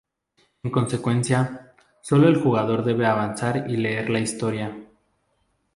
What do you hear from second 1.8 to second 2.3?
sólo